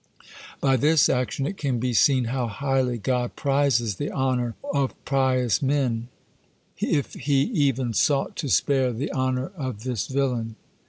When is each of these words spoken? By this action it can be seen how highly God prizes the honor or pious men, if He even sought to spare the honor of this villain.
By 0.59 0.77
this 0.77 1.09
action 1.09 1.45
it 1.45 1.57
can 1.57 1.77
be 1.77 1.93
seen 1.93 2.23
how 2.23 2.47
highly 2.47 2.97
God 2.97 3.35
prizes 3.35 3.97
the 3.97 4.09
honor 4.09 4.55
or 4.63 4.89
pious 5.05 5.61
men, 5.61 6.07
if 6.79 7.13
He 7.13 7.43
even 7.43 7.93
sought 7.93 8.35
to 8.37 8.49
spare 8.49 8.93
the 8.93 9.11
honor 9.11 9.51
of 9.55 9.83
this 9.83 10.07
villain. 10.07 10.55